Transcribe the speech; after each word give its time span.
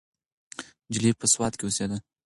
نجلۍ 0.87 1.11
په 1.19 1.25
سوات 1.33 1.53
کې 1.57 1.65
اوسیده. 1.65 1.97